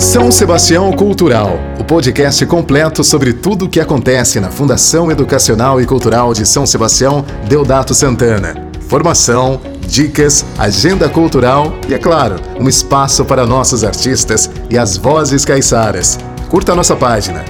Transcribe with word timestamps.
São 0.00 0.32
Sebastião 0.32 0.90
Cultural, 0.94 1.60
o 1.78 1.84
podcast 1.84 2.46
completo 2.46 3.04
sobre 3.04 3.34
tudo 3.34 3.66
o 3.66 3.68
que 3.68 3.78
acontece 3.78 4.40
na 4.40 4.50
Fundação 4.50 5.10
Educacional 5.12 5.78
e 5.78 5.84
Cultural 5.84 6.32
de 6.32 6.46
São 6.46 6.64
Sebastião 6.64 7.22
Deodato 7.46 7.94
Santana. 7.94 8.66
Formação, 8.88 9.60
dicas, 9.86 10.42
agenda 10.56 11.06
cultural 11.06 11.74
e, 11.86 11.92
é 11.92 11.98
claro, 11.98 12.36
um 12.58 12.66
espaço 12.66 13.26
para 13.26 13.46
nossos 13.46 13.84
artistas 13.84 14.50
e 14.70 14.78
as 14.78 14.96
vozes 14.96 15.44
caiçaras. 15.44 16.18
Curta 16.48 16.74
nossa 16.74 16.96
página, 16.96 17.44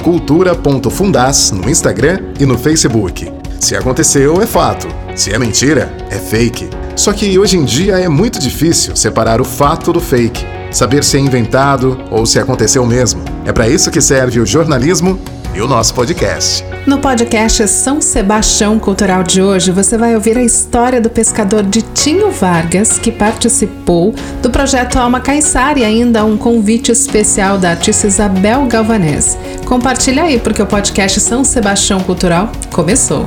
cultura.fundas 0.00 1.50
no 1.50 1.68
Instagram 1.68 2.20
e 2.38 2.46
no 2.46 2.56
Facebook. 2.56 3.30
Se 3.58 3.74
aconteceu, 3.74 4.40
é 4.40 4.46
fato. 4.46 4.86
Se 5.16 5.34
é 5.34 5.38
mentira, 5.38 5.92
é 6.10 6.16
fake. 6.16 6.70
Só 6.94 7.12
que 7.12 7.36
hoje 7.36 7.56
em 7.56 7.64
dia 7.64 7.98
é 7.98 8.08
muito 8.08 8.38
difícil 8.38 8.94
separar 8.94 9.40
o 9.40 9.44
fato 9.44 9.92
do 9.92 10.00
fake 10.00 10.57
saber 10.70 11.04
se 11.04 11.16
é 11.16 11.20
inventado 11.20 11.98
ou 12.10 12.26
se 12.26 12.38
aconteceu 12.38 12.84
mesmo. 12.84 13.22
É 13.44 13.52
para 13.52 13.68
isso 13.68 13.90
que 13.90 14.00
serve 14.00 14.40
o 14.40 14.46
jornalismo 14.46 15.18
e 15.54 15.60
o 15.60 15.66
nosso 15.66 15.94
podcast. 15.94 16.64
No 16.86 16.98
podcast 16.98 17.66
São 17.68 18.00
Sebastião 18.00 18.78
Cultural 18.78 19.22
de 19.22 19.42
hoje, 19.42 19.70
você 19.70 19.98
vai 19.98 20.14
ouvir 20.14 20.38
a 20.38 20.42
história 20.42 21.00
do 21.00 21.10
pescador 21.10 21.62
Ditinho 21.62 22.30
Vargas, 22.30 22.98
que 22.98 23.10
participou 23.10 24.14
do 24.40 24.50
projeto 24.50 24.98
Alma 24.98 25.20
Caiçara 25.20 25.78
e 25.78 25.84
ainda 25.84 26.24
um 26.24 26.36
convite 26.36 26.90
especial 26.92 27.58
da 27.58 27.70
artista 27.70 28.06
Isabel 28.06 28.66
Galvanese. 28.66 29.36
Compartilha 29.66 30.22
aí, 30.22 30.38
porque 30.38 30.62
o 30.62 30.66
podcast 30.66 31.20
São 31.20 31.44
Sebastião 31.44 32.00
Cultural 32.00 32.50
começou. 32.72 33.24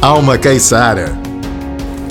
Alma 0.00 0.38
Caiçara 0.38 1.29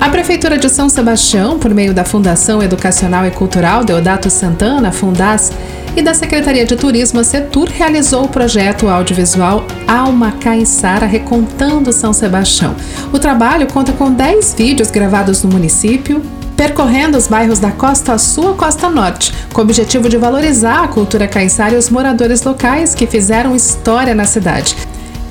a 0.00 0.08
Prefeitura 0.08 0.56
de 0.56 0.66
São 0.70 0.88
Sebastião, 0.88 1.58
por 1.58 1.74
meio 1.74 1.92
da 1.92 2.06
Fundação 2.06 2.62
Educacional 2.62 3.26
e 3.26 3.30
Cultural 3.30 3.84
Deodato 3.84 4.30
Santana, 4.30 4.90
Fundas, 4.90 5.52
e 5.94 6.00
da 6.00 6.14
Secretaria 6.14 6.64
de 6.64 6.74
Turismo, 6.74 7.22
Setur, 7.22 7.68
realizou 7.68 8.24
o 8.24 8.28
projeto 8.28 8.88
audiovisual 8.88 9.66
Alma 9.86 10.32
Caiçara 10.32 11.04
Recontando 11.04 11.92
São 11.92 12.14
Sebastião. 12.14 12.74
O 13.12 13.18
trabalho 13.18 13.66
conta 13.66 13.92
com 13.92 14.10
10 14.10 14.54
vídeos 14.54 14.90
gravados 14.90 15.42
no 15.42 15.50
município, 15.50 16.22
percorrendo 16.56 17.18
os 17.18 17.26
bairros 17.26 17.58
da 17.58 17.70
Costa 17.70 18.16
Sul 18.16 18.52
à 18.52 18.54
Costa 18.54 18.88
Norte, 18.88 19.34
com 19.52 19.60
o 19.60 19.64
objetivo 19.64 20.08
de 20.08 20.16
valorizar 20.16 20.82
a 20.82 20.88
cultura 20.88 21.28
caiçara 21.28 21.74
e 21.74 21.78
os 21.78 21.90
moradores 21.90 22.42
locais 22.42 22.94
que 22.94 23.06
fizeram 23.06 23.54
história 23.54 24.14
na 24.14 24.24
cidade 24.24 24.76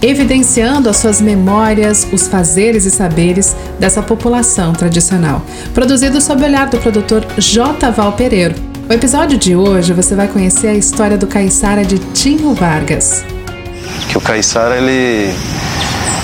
evidenciando 0.01 0.89
as 0.89 0.97
suas 0.97 1.21
memórias, 1.21 2.07
os 2.11 2.27
fazeres 2.27 2.85
e 2.85 2.91
saberes 2.91 3.55
dessa 3.79 4.01
população 4.01 4.73
tradicional. 4.73 5.41
Produzido 5.73 6.21
sob 6.21 6.41
o 6.41 6.45
olhar 6.45 6.67
do 6.67 6.77
produtor 6.77 7.25
J. 7.37 7.91
Val 7.91 8.13
Pereiro. 8.13 8.55
O 8.89 8.93
episódio 8.93 9.37
de 9.37 9.55
hoje 9.55 9.93
você 9.93 10.15
vai 10.15 10.27
conhecer 10.27 10.67
a 10.67 10.73
história 10.73 11.17
do 11.17 11.27
caiçara 11.27 11.83
de 11.83 11.99
Tinho 11.99 12.53
Vargas. 12.53 13.23
Que 14.09 14.17
o 14.17 14.21
caiçara 14.21 14.77
ele 14.77 15.33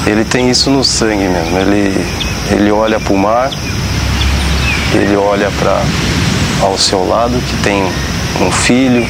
ele 0.07 0.23
tem 0.23 0.49
isso 0.49 0.69
no 0.69 0.83
sangue 0.83 1.27
mesmo. 1.27 1.57
Ele 1.59 2.05
ele 2.51 2.71
olha 2.71 2.99
para 2.99 3.13
o 3.13 3.17
mar, 3.17 3.51
ele 4.93 5.15
olha 5.15 5.51
para 5.59 5.81
ao 6.61 6.77
seu 6.77 7.07
lado 7.07 7.37
que 7.39 7.63
tem 7.63 7.83
um 8.41 8.51
filho, 8.51 9.05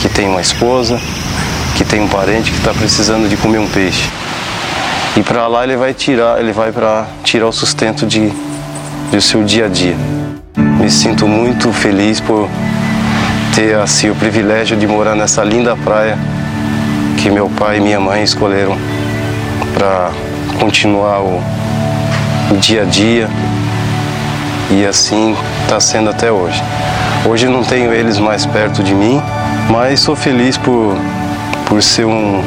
que 0.00 0.08
tem 0.08 0.28
uma 0.28 0.40
esposa, 0.40 1.00
que 1.80 1.84
tem 1.86 2.02
um 2.02 2.08
parente 2.08 2.50
que 2.50 2.58
está 2.58 2.74
precisando 2.74 3.26
de 3.26 3.38
comer 3.38 3.58
um 3.58 3.66
peixe. 3.66 4.06
E 5.16 5.22
para 5.22 5.46
lá 5.46 5.64
ele 5.64 5.78
vai 5.78 5.94
tirar, 5.94 6.38
ele 6.38 6.52
vai 6.52 6.70
para 6.70 7.06
tirar 7.24 7.46
o 7.46 7.52
sustento 7.52 8.06
de 8.06 8.30
do 9.10 9.18
seu 9.18 9.42
dia 9.42 9.64
a 9.64 9.68
dia. 9.68 9.96
Me 10.78 10.90
sinto 10.90 11.26
muito 11.26 11.72
feliz 11.72 12.20
por 12.20 12.50
ter 13.54 13.76
assim 13.76 14.10
o 14.10 14.14
privilégio 14.14 14.76
de 14.76 14.86
morar 14.86 15.14
nessa 15.14 15.42
linda 15.42 15.74
praia 15.74 16.18
que 17.16 17.30
meu 17.30 17.48
pai 17.48 17.78
e 17.78 17.80
minha 17.80 17.98
mãe 17.98 18.22
escolheram 18.22 18.76
para 19.72 20.10
continuar 20.60 21.20
o, 21.22 21.40
o 22.52 22.56
dia 22.58 22.82
a 22.82 22.84
dia 22.84 23.26
e 24.70 24.84
assim 24.84 25.34
está 25.62 25.80
sendo 25.80 26.10
até 26.10 26.30
hoje. 26.30 26.62
Hoje 27.24 27.48
não 27.48 27.64
tenho 27.64 27.90
eles 27.90 28.18
mais 28.18 28.44
perto 28.44 28.82
de 28.82 28.94
mim, 28.94 29.18
mas 29.70 30.00
sou 30.00 30.14
feliz 30.14 30.58
por 30.58 30.94
por 31.70 31.80
ser 31.84 32.04
um, 32.04 32.42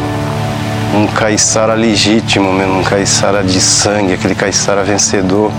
um 0.93 1.07
caiçara 1.07 1.73
legítimo 1.75 2.51
mesmo, 2.51 2.81
um 2.81 2.83
caiçara 2.83 3.41
de 3.41 3.61
sangue, 3.61 4.11
aquele 4.11 4.35
caiçara 4.35 4.83
vencedor, 4.83 5.49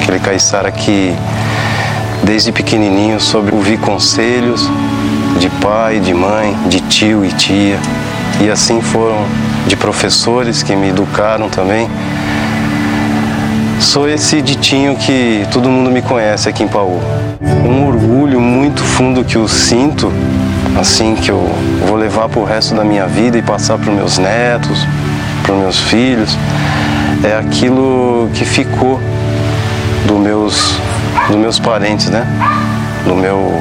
aquele 0.00 0.20
caiçara 0.20 0.70
que 0.70 1.12
desde 2.22 2.52
pequenininho 2.52 3.20
soube 3.20 3.52
ouvir 3.52 3.76
conselhos 3.80 4.70
de 5.40 5.50
pai, 5.60 5.98
de 5.98 6.14
mãe, 6.14 6.56
de 6.68 6.80
tio 6.82 7.24
e 7.24 7.32
tia. 7.32 7.80
E 8.40 8.48
assim 8.48 8.80
foram 8.80 9.26
de 9.66 9.74
professores 9.74 10.62
que 10.62 10.76
me 10.76 10.90
educaram 10.90 11.48
também. 11.48 11.90
Sou 13.80 14.08
esse 14.08 14.40
ditinho 14.40 14.94
que 14.94 15.44
todo 15.50 15.68
mundo 15.68 15.90
me 15.90 16.02
conhece 16.02 16.48
aqui 16.48 16.62
em 16.62 16.68
Paú. 16.68 17.00
Um 17.64 17.88
orgulho 17.88 18.40
muito 18.40 18.84
fundo 18.84 19.24
que 19.24 19.34
eu 19.34 19.48
sinto 19.48 20.12
assim 20.78 21.16
que 21.16 21.30
eu 21.30 21.40
vou 21.86 21.96
levar 21.96 22.28
para 22.28 22.40
o 22.40 22.44
resto 22.44 22.74
da 22.74 22.84
minha 22.84 23.06
vida 23.06 23.36
e 23.36 23.42
passar 23.42 23.76
para 23.78 23.90
os 23.90 23.96
meus 23.96 24.18
netos, 24.18 24.86
para 25.42 25.52
os 25.52 25.60
meus 25.60 25.78
filhos, 25.80 26.38
é 27.24 27.36
aquilo 27.36 28.30
que 28.32 28.44
ficou 28.44 29.00
dos 30.06 30.18
meus, 30.18 30.78
dos 31.26 31.36
meus 31.36 31.58
parentes, 31.58 32.08
né? 32.08 32.24
Do 33.04 33.16
meu, 33.16 33.60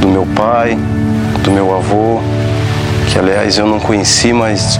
do 0.00 0.08
meu 0.08 0.26
pai, 0.36 0.78
do 1.42 1.50
meu 1.50 1.74
avô, 1.74 2.20
que 3.10 3.18
aliás 3.18 3.56
eu 3.56 3.66
não 3.66 3.80
conheci, 3.80 4.32
mas 4.32 4.78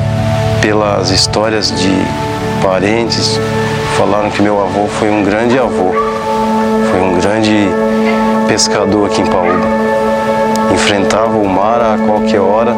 pelas 0.60 1.10
histórias 1.10 1.70
de 1.70 1.90
parentes 2.62 3.40
falaram 3.96 4.30
que 4.30 4.42
meu 4.42 4.60
avô 4.60 4.86
foi 4.98 5.10
um 5.10 5.24
grande 5.24 5.58
avô, 5.58 5.92
foi 6.90 7.00
um 7.00 7.18
grande 7.18 7.68
pescador 8.46 9.06
aqui 9.06 9.22
em 9.22 9.26
Paúba 9.26 9.87
enfrentava 10.72 11.36
o 11.36 11.48
mar 11.48 11.80
a 11.80 11.98
qualquer 12.06 12.40
hora, 12.40 12.74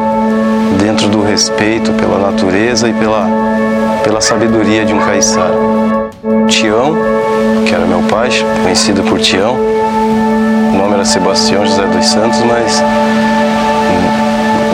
dentro 0.79 1.07
do 1.07 1.21
respeito 1.21 1.91
pela 1.93 2.17
natureza 2.19 2.87
e 2.87 2.93
pela, 2.93 3.27
pela 4.03 4.21
sabedoria 4.21 4.85
de 4.85 4.93
um 4.93 4.99
caiçara. 4.99 5.53
Tião, 6.47 6.95
que 7.65 7.73
era 7.73 7.85
meu 7.85 8.01
pai, 8.03 8.29
conhecido 8.63 9.03
por 9.03 9.19
Tião, 9.19 9.55
o 9.55 10.77
nome 10.77 10.93
era 10.95 11.05
Sebastião 11.05 11.65
José 11.65 11.85
dos 11.85 12.05
Santos, 12.05 12.39
mas 12.43 12.81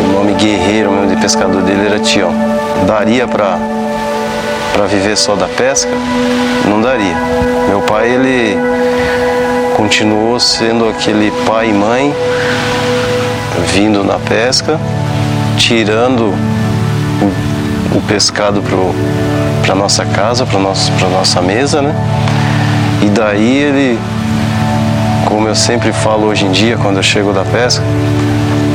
o 0.03 0.13
nome 0.13 0.33
guerreiro 0.33 0.91
mesmo 0.91 1.15
de 1.15 1.21
pescador 1.21 1.61
dele 1.61 1.87
era 1.87 1.99
Tião. 1.99 2.31
Daria 2.85 3.27
para 3.27 3.57
para 4.77 4.85
viver 4.85 5.17
só 5.17 5.35
da 5.35 5.47
pesca? 5.47 5.89
Não 6.69 6.79
daria. 6.79 7.15
Meu 7.67 7.81
pai 7.81 8.11
ele 8.11 8.55
continuou 9.75 10.39
sendo 10.39 10.87
aquele 10.87 11.31
pai 11.47 11.69
e 11.69 11.73
mãe 11.73 12.13
vindo 13.73 14.03
na 14.03 14.19
pesca, 14.19 14.79
tirando 15.57 16.33
o, 17.21 17.97
o 17.97 18.01
pescado 18.01 18.61
para 19.61 19.75
nossa 19.75 20.05
casa, 20.05 20.45
para 20.45 20.59
nossa 21.09 21.41
mesa, 21.41 21.81
né? 21.81 21.95
E 23.01 23.09
daí 23.09 23.57
ele, 23.57 23.99
como 25.25 25.47
eu 25.47 25.55
sempre 25.55 25.91
falo 25.91 26.27
hoje 26.27 26.45
em 26.45 26.51
dia, 26.51 26.77
quando 26.77 26.97
eu 26.97 27.03
chego 27.03 27.31
da 27.31 27.43
pesca, 27.43 27.83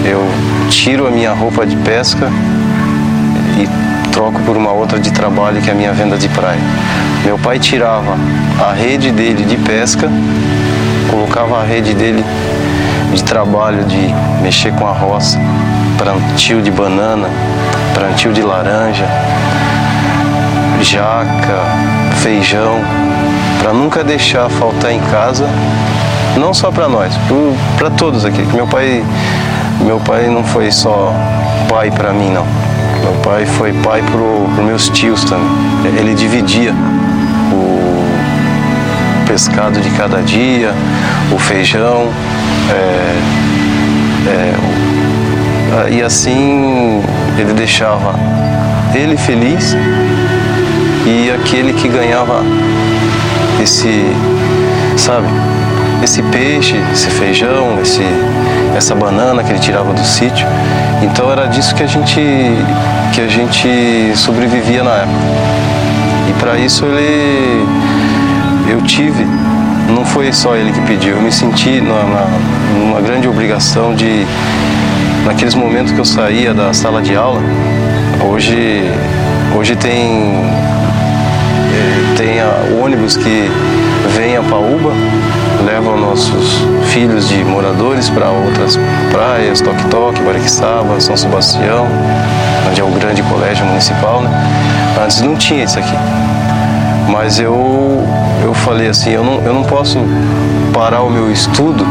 eu 0.05 0.27
tiro 0.69 1.07
a 1.07 1.11
minha 1.11 1.33
roupa 1.33 1.67
de 1.67 1.77
pesca 1.77 2.29
e 3.59 4.11
troco 4.13 4.41
por 4.43 4.57
uma 4.57 4.71
outra 4.73 4.99
de 4.99 5.11
trabalho 5.11 5.61
que 5.61 5.71
é 5.71 5.73
a 5.73 5.77
minha 5.77 5.93
venda 5.93 6.17
de 6.17 6.29
praia. 6.29 6.61
Meu 7.25 7.39
pai 7.39 7.59
tirava 7.59 8.17
a 8.61 8.73
rede 8.73 9.11
dele 9.11 9.45
de 9.45 9.57
pesca, 9.57 10.09
colocava 11.11 11.61
a 11.61 11.65
rede 11.65 11.95
dele 11.95 12.25
de 13.13 13.23
trabalho 13.23 13.85
de 13.85 14.13
mexer 14.43 14.73
com 14.75 14.87
a 14.87 14.93
roça, 14.93 15.39
plantio 15.99 16.63
de 16.63 16.71
banana, 16.71 17.29
plantio 17.95 18.33
de 18.33 18.43
laranja, 18.43 19.07
jaca, 20.81 21.61
feijão, 22.23 22.81
para 23.61 23.73
nunca 23.73 24.03
deixar 24.03 24.49
faltar 24.49 24.93
em 24.93 25.01
casa, 25.01 25.49
não 26.37 26.53
só 26.53 26.71
para 26.71 26.89
nós, 26.89 27.13
para 27.79 27.91
todos 27.91 28.25
aqui. 28.25 28.43
Meu 28.55 28.67
pai, 28.67 29.05
meu 29.81 30.01
pai 30.01 30.29
não 30.29 30.43
foi 30.43 30.71
só 30.71 31.13
pai 31.69 31.91
para 31.91 32.13
mim 32.13 32.31
não. 32.31 32.47
Meu 33.03 33.15
pai 33.23 33.47
foi 33.47 33.73
pai 33.73 34.03
para 34.03 34.21
os 34.21 34.65
meus 34.65 34.89
tios 34.89 35.25
também. 35.25 35.95
Ele 35.97 36.15
dividia 36.15 36.73
o 37.53 38.05
pescado 39.27 39.81
de 39.81 39.91
cada 39.91 40.21
dia, 40.23 40.73
o 41.33 41.39
feijão, 41.39 42.09
é, 42.71 43.19
é, 44.29 44.55
e 45.91 46.03
assim 46.03 47.03
ele 47.39 47.53
deixava 47.55 48.15
ele 48.95 49.17
feliz 49.17 49.75
e 51.07 51.31
aquele 51.31 51.73
que 51.73 51.89
ganhava 51.89 52.43
esse, 53.61 54.07
sabe, 54.97 55.27
esse 56.03 56.23
peixe, 56.23 56.77
esse 56.93 57.11
feijão, 57.11 57.79
esse, 57.81 58.03
essa 58.77 58.95
banana 58.95 59.43
que 59.43 59.51
ele 59.51 59.59
tirava 59.59 59.93
do 59.93 60.05
sítio. 60.05 60.47
Então 61.03 61.31
era 61.31 61.47
disso 61.47 61.75
que 61.75 61.83
a 61.83 61.87
gente, 61.87 62.21
que 63.13 63.21
a 63.21 63.29
gente 63.29 64.13
sobrevivia 64.17 64.83
na 64.83 64.93
época. 64.93 65.19
E 66.29 66.33
para 66.41 66.59
isso 66.59 66.85
ele, 66.85 67.67
eu 68.71 68.81
tive, 68.83 69.27
foi 70.23 70.33
só 70.33 70.55
ele 70.55 70.71
que 70.71 70.81
pediu, 70.83 71.17
eu 71.17 71.21
me 71.21 71.33
senti 71.33 71.81
numa, 71.81 73.01
grande 73.01 73.27
obrigação 73.27 73.93
de, 73.93 74.25
naqueles 75.27 75.53
momentos 75.53 75.91
que 75.91 75.99
eu 75.99 76.05
saía 76.05 76.55
da 76.55 76.73
sala 76.73 77.03
de 77.03 77.17
aula, 77.17 77.41
hoje, 78.31 78.85
hoje 79.53 79.75
tem, 79.75 80.45
eh, 81.75 82.15
tem 82.17 82.41
a, 82.41 82.85
ônibus 82.85 83.17
que 83.17 83.51
vem 84.15 84.37
a 84.37 84.43
Paúba, 84.45 84.93
levam 85.67 85.99
nossos 85.99 86.65
filhos 86.93 87.29
de 87.29 87.43
moradores 87.43 88.09
para 88.09 88.31
outras 88.31 88.79
praias, 89.11 89.61
Toque-Toque, 89.61 90.23
Bariquissaba, 90.23 91.01
São 91.01 91.17
Sebastião, 91.17 91.89
onde 92.71 92.81
é 92.81 92.85
o 92.85 92.91
grande 92.91 93.25
colégio 93.25 93.67
municipal, 93.67 94.23
né? 94.23 94.31
Antes 95.05 95.21
não 95.21 95.35
tinha 95.35 95.65
isso 95.65 95.81
aqui. 95.81 95.97
Mas 97.09 97.39
eu, 97.39 98.03
eu 98.43 98.55
falei 98.55 98.89
assim, 98.89 99.11
eu 99.11 99.25
não, 99.25 99.43
eu 99.43 99.53
não 99.53 99.65
posso 99.65 99.99
parar 100.73 101.03
o 101.03 101.11
meu 101.11 101.31
estudo 101.31 101.87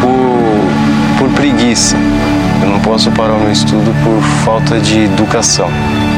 por, 0.00 1.18
por 1.18 1.34
preguiça. 1.34 1.96
Eu 2.62 2.68
não 2.68 2.80
posso 2.80 3.10
parar 3.10 3.34
o 3.34 3.40
meu 3.40 3.52
estudo 3.52 3.94
por 4.02 4.22
falta 4.44 4.78
de 4.78 5.04
educação. 5.04 5.68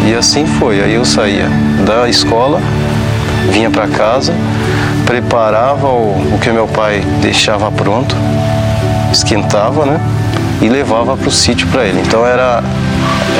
E 0.07 0.15
assim 0.15 0.47
foi. 0.47 0.83
Aí 0.83 0.95
eu 0.95 1.05
saía 1.05 1.49
da 1.85 2.09
escola, 2.09 2.61
vinha 3.51 3.71
para 3.71 3.89
casa, 3.89 4.33
preparava 5.05 5.89
o, 5.89 6.35
o 6.35 6.39
que 6.41 6.51
meu 6.51 6.69
pai 6.69 7.03
deixava 7.21 7.71
pronto, 7.73 8.15
esquentava, 9.13 9.85
né? 9.85 10.01
E 10.61 10.69
levava 10.69 11.17
para 11.17 11.29
o 11.29 11.33
sítio 11.33 11.67
para 11.69 11.85
ele. 11.85 12.01
Então 12.07 12.27
era, 12.27 12.63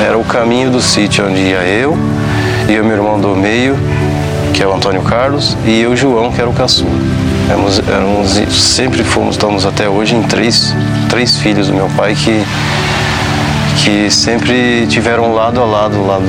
era 0.05 0.17
o 0.17 0.23
caminho 0.23 0.71
do 0.71 0.81
sítio 0.81 1.27
onde 1.27 1.39
ia 1.39 1.63
eu 1.63 1.97
e 2.67 2.79
o 2.79 2.83
meu 2.83 2.97
irmão 2.97 3.19
do 3.19 3.35
meio, 3.35 3.77
que 4.59 4.63
é 4.63 4.67
o 4.67 4.73
Antônio 4.73 5.01
Carlos, 5.03 5.55
e 5.65 5.79
eu, 5.79 5.95
João, 5.95 6.33
que 6.33 6.41
era 6.41 6.49
o 6.49 6.53
caçula. 6.53 6.91
Éramos, 7.47 7.79
éramos, 7.79 8.29
sempre 8.53 9.05
fomos, 9.05 9.35
estamos 9.35 9.65
até 9.65 9.87
hoje 9.87 10.15
em 10.15 10.21
três, 10.23 10.75
três 11.07 11.37
filhos 11.37 11.67
do 11.67 11.73
meu 11.73 11.87
pai 11.95 12.13
que, 12.13 12.43
que 13.81 14.11
sempre 14.11 14.85
tiveram 14.87 15.33
lado 15.33 15.61
a 15.61 15.63
lado, 15.63 16.05
lado 16.05 16.25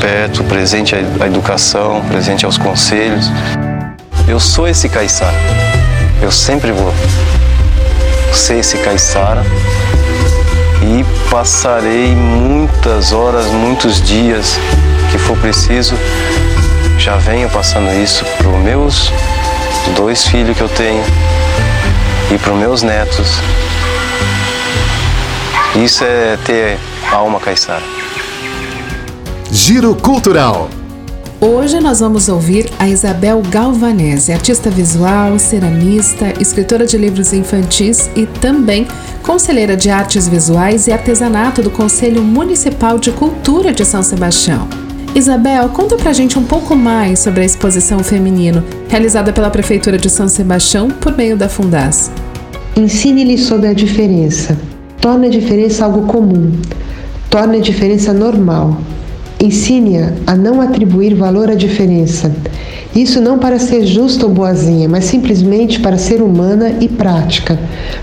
perto, 0.00 0.42
presente 0.44 0.94
à 0.94 1.26
educação, 1.26 2.02
presente 2.08 2.46
aos 2.46 2.56
conselhos. 2.56 3.30
Eu 4.26 4.40
sou 4.40 4.66
esse 4.66 4.88
caiçara. 4.88 5.36
Eu 6.22 6.32
sempre 6.32 6.72
vou 6.72 6.90
ser 8.32 8.60
esse 8.60 8.78
caiçara 8.78 9.44
e 10.82 11.04
passarei 11.30 12.16
muitas 12.16 13.12
horas, 13.12 13.44
muitos 13.48 14.00
dias 14.00 14.58
que 15.12 15.18
for 15.18 15.36
preciso. 15.36 15.94
Já 17.04 17.18
venho 17.18 17.50
passando 17.50 17.92
isso 18.02 18.24
para 18.38 18.48
os 18.48 18.56
meus 18.64 19.12
dois 19.94 20.26
filhos 20.26 20.56
que 20.56 20.62
eu 20.62 20.70
tenho 20.70 21.04
e 22.34 22.38
para 22.38 22.54
os 22.54 22.58
meus 22.58 22.82
netos. 22.82 23.28
Isso 25.76 26.02
é 26.02 26.38
ter 26.46 26.78
alma 27.12 27.38
caiçara. 27.38 27.82
Giro 29.52 29.94
Cultural. 29.94 30.70
Hoje 31.42 31.78
nós 31.78 32.00
vamos 32.00 32.30
ouvir 32.30 32.70
a 32.78 32.88
Isabel 32.88 33.42
Galvanese, 33.50 34.32
artista 34.32 34.70
visual, 34.70 35.38
ceramista, 35.38 36.32
escritora 36.40 36.86
de 36.86 36.96
livros 36.96 37.34
infantis 37.34 38.08
e 38.16 38.24
também 38.24 38.88
conselheira 39.22 39.76
de 39.76 39.90
artes 39.90 40.26
visuais 40.26 40.86
e 40.86 40.92
artesanato 40.92 41.60
do 41.60 41.70
Conselho 41.70 42.22
Municipal 42.22 42.98
de 42.98 43.12
Cultura 43.12 43.74
de 43.74 43.84
São 43.84 44.02
Sebastião. 44.02 44.83
Isabel, 45.14 45.68
conta 45.68 45.96
pra 45.96 46.12
gente 46.12 46.36
um 46.36 46.42
pouco 46.42 46.74
mais 46.74 47.20
sobre 47.20 47.42
a 47.42 47.44
exposição 47.44 48.00
feminino 48.00 48.64
realizada 48.88 49.32
pela 49.32 49.48
Prefeitura 49.48 49.96
de 49.96 50.10
São 50.10 50.26
Sebastião 50.26 50.90
por 50.90 51.16
meio 51.16 51.36
da 51.36 51.48
Fundas. 51.48 52.10
Ensine-lhe 52.76 53.38
sobre 53.38 53.68
a 53.68 53.72
diferença. 53.72 54.58
Torne 55.00 55.28
a 55.28 55.30
diferença 55.30 55.84
algo 55.84 56.08
comum. 56.08 56.50
Torne 57.30 57.58
a 57.58 57.60
diferença 57.60 58.12
normal. 58.12 58.76
Ensine-a 59.40 60.14
a 60.26 60.34
não 60.34 60.60
atribuir 60.60 61.14
valor 61.14 61.48
à 61.48 61.54
diferença. 61.54 62.34
Isso 62.92 63.20
não 63.20 63.38
para 63.38 63.60
ser 63.60 63.86
justa 63.86 64.26
ou 64.26 64.32
boazinha, 64.32 64.88
mas 64.88 65.04
simplesmente 65.04 65.78
para 65.78 65.96
ser 65.96 66.22
humana 66.22 66.74
e 66.80 66.88
prática, 66.88 67.56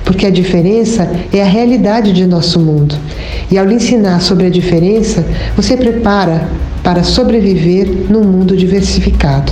porque 0.06 0.25
a 0.25 0.30
diferença 0.30 1.10
é 1.34 1.42
a 1.42 1.46
realidade 1.46 2.14
de 2.14 2.25
nosso 2.25 2.57
mundo. 2.57 2.96
E 3.52 3.57
ao 3.57 3.66
lhe 3.66 3.75
ensinar 3.75 4.22
sobre 4.22 4.48
a 4.48 4.50
diferença, 4.50 5.25
você 5.57 5.75
prepara 5.75 6.48
para 6.83 7.04
sobreviver 7.04 7.88
num 8.10 8.24
mundo 8.24 8.56
diversificado. 8.56 9.51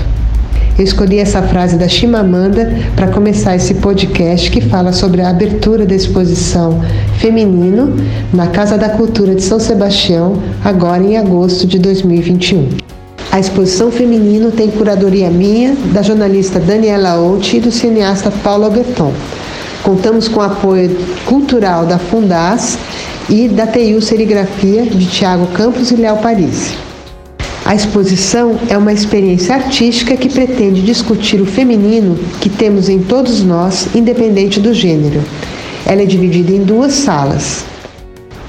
Eu 0.78 0.86
escolhi 0.86 1.20
essa 1.20 1.42
frase 1.42 1.76
da 1.76 1.90
Chimamanda 1.90 2.74
para 2.96 3.10
começar 3.10 3.54
esse 3.54 3.74
podcast 3.76 4.50
que 4.50 4.62
fala 4.62 4.94
sobre 4.94 5.22
a 5.22 5.30
abertura 5.30 5.86
da 5.86 5.94
exposição 5.94 6.80
Feminino 7.18 7.98
na 8.34 8.48
Casa 8.48 8.78
da 8.78 8.88
Cultura 8.88 9.36
de 9.36 9.44
São 9.44 9.60
Sebastião, 9.60 10.42
agora 10.64 11.04
em 11.04 11.18
agosto 11.18 11.68
de 11.68 11.78
2021. 11.80 12.70
A 13.30 13.40
exposição 13.40 13.92
Feminino 13.92 14.52
tem 14.52 14.72
curadoria 14.72 15.30
minha, 15.30 15.76
da 15.94 16.02
jornalista 16.02 16.60
Daniela 16.60 17.16
Outi 17.16 17.58
e 17.58 17.60
do 17.60 17.72
cineasta 17.72 18.32
Paulo 18.32 18.64
Alberton. 18.64 19.12
Contamos 19.84 20.30
com 20.30 20.40
apoio 20.40 20.98
cultural 21.26 21.86
da 21.86 22.00
Fundas 22.00 22.78
e 23.30 23.50
da 23.50 23.68
TIU 23.68 24.02
Serigrafia 24.02 24.86
de 24.86 25.06
Tiago 25.06 25.46
Campos 25.48 25.92
e 25.92 25.96
Léo 25.96 26.18
Paris. 26.18 26.89
A 27.70 27.76
exposição 27.76 28.58
é 28.68 28.76
uma 28.76 28.92
experiência 28.92 29.54
artística 29.54 30.18
que 30.18 30.28
pretende 30.28 30.82
discutir 30.82 31.40
o 31.40 31.46
feminino 31.46 32.18
que 32.42 32.50
temos 32.50 32.90
em 32.90 32.98
todos 32.98 33.44
nós, 33.44 33.90
independente 33.94 34.60
do 34.60 34.74
gênero. 34.74 35.22
Ela 35.86 36.02
é 36.02 36.06
dividida 36.08 36.52
em 36.52 36.64
duas 36.64 36.94
salas. 36.94 37.64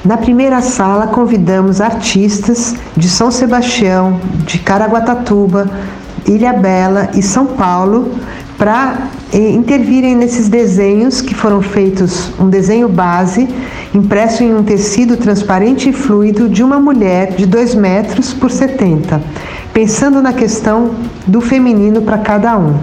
Na 0.03 0.17
primeira 0.17 0.63
sala, 0.63 1.09
convidamos 1.09 1.83
artistas 1.83 2.75
de 2.97 3.11
São 3.11 3.31
Sebastião, 3.31 4.19
de 4.47 4.59
Caraguatatuba, 4.59 5.71
Ilha 6.27 6.55
Bela 6.55 7.11
e 7.15 7.21
São 7.21 7.45
Paulo 7.45 8.15
para 8.57 9.07
eh, 9.35 9.51
intervirem 9.51 10.17
nesses 10.17 10.49
desenhos 10.49 11.21
que 11.21 11.35
foram 11.35 11.61
feitos, 11.61 12.31
um 12.41 12.49
desenho 12.49 12.89
base 12.89 13.47
impresso 13.95 14.43
em 14.43 14.55
um 14.55 14.63
tecido 14.63 15.17
transparente 15.17 15.89
e 15.89 15.93
fluido 15.93 16.49
de 16.49 16.63
uma 16.63 16.79
mulher 16.79 17.33
de 17.33 17.47
2 17.47 17.75
metros 17.75 18.33
por 18.33 18.51
70, 18.51 19.21
pensando 19.73 20.23
na 20.23 20.33
questão 20.33 20.93
do 21.27 21.41
feminino 21.41 22.03
para 22.03 22.19
cada 22.19 22.57
um. 22.59 22.75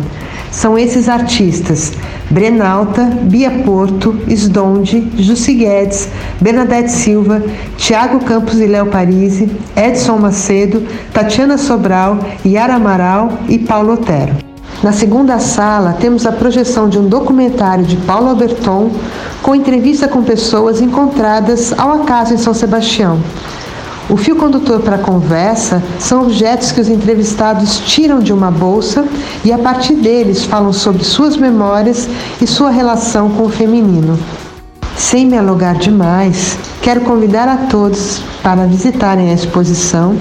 São 0.51 0.77
esses 0.77 1.09
artistas 1.09 1.93
Brenalta, 2.29 3.03
Bia 3.23 3.51
Porto, 3.63 4.19
Sdonde, 4.27 5.07
Jussi 5.17 5.53
Guedes, 5.53 6.09
Bernadette 6.41 6.91
Silva, 6.91 7.41
Tiago 7.77 8.19
Campos 8.25 8.59
e 8.59 8.65
Léo 8.65 8.87
Parisi, 8.87 9.49
Edson 9.75 10.17
Macedo, 10.17 10.85
Tatiana 11.13 11.57
Sobral, 11.57 12.19
Yara 12.45 12.75
Amaral 12.75 13.39
e 13.47 13.57
Paulo 13.57 13.93
Otero. 13.93 14.46
Na 14.83 14.91
segunda 14.91 15.39
sala, 15.39 15.93
temos 15.93 16.27
a 16.27 16.31
projeção 16.31 16.87
de 16.87 16.99
um 16.99 17.07
documentário 17.07 17.83
de 17.83 17.97
Paulo 17.97 18.29
Alberton 18.29 18.91
com 19.41 19.55
entrevista 19.55 20.07
com 20.07 20.21
pessoas 20.21 20.79
encontradas 20.79 21.73
ao 21.77 21.91
acaso 21.93 22.35
em 22.35 22.37
São 22.37 22.53
Sebastião. 22.53 23.19
O 24.07 24.15
fio 24.15 24.35
condutor 24.35 24.81
para 24.81 24.97
a 24.97 24.99
conversa 24.99 25.81
são 25.99 26.21
objetos 26.21 26.71
que 26.71 26.79
os 26.79 26.89
entrevistados 26.89 27.79
tiram 27.79 28.19
de 28.19 28.31
uma 28.31 28.51
bolsa 28.51 29.03
e, 29.43 29.51
a 29.51 29.57
partir 29.57 29.93
deles, 29.95 30.45
falam 30.45 30.71
sobre 30.71 31.03
suas 31.03 31.35
memórias 31.35 32.07
e 32.39 32.45
sua 32.45 32.69
relação 32.69 33.31
com 33.31 33.43
o 33.43 33.49
feminino. 33.49 34.17
Sem 34.95 35.25
me 35.25 35.37
alugar 35.37 35.75
demais, 35.77 36.57
quero 36.83 37.01
convidar 37.01 37.47
a 37.47 37.57
todos 37.67 38.21
para 38.43 38.65
visitarem 38.67 39.31
a 39.31 39.33
exposição 39.33 40.15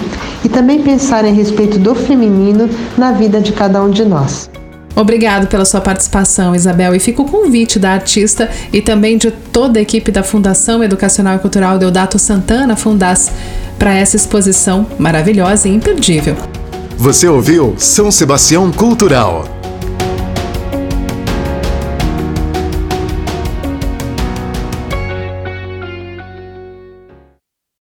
e 0.47 0.49
também 0.49 0.81
pensarem 0.81 1.33
a 1.33 1.35
respeito 1.35 1.77
do 1.77 1.93
feminino 1.93 2.71
na 2.97 3.11
vida 3.11 3.41
de 3.41 3.51
cada 3.51 3.83
um 3.83 3.91
de 3.91 4.05
nós. 4.05 4.49
Obrigado 4.95 5.49
pela 5.49 5.65
sua 5.65 5.81
participação, 5.81 6.55
Isabel, 6.55 6.95
e 6.95 7.01
fica 7.01 7.21
o 7.21 7.25
convite 7.29 7.81
da 7.81 7.91
artista 7.91 8.49
e 8.73 8.81
também 8.81 9.19
de 9.19 9.33
toda 9.33 9.81
a 9.81 9.83
equipe 9.83 10.13
da 10.13 10.23
Fundação 10.23 10.85
Educacional 10.85 11.35
e 11.35 11.41
Cultural 11.41 11.79
Deodato 11.79 12.17
Santana 12.17 12.77
Fundas 12.77 13.29
para 13.77 13.93
essa 13.93 14.15
exposição 14.15 14.87
maravilhosa 15.01 15.69
e 15.69 15.75
imperdível. 15.75 16.37
Você 16.97 17.27
ouviu 17.27 17.75
São 17.77 18.13
Sebastião 18.13 18.71
Cultural 18.71 19.56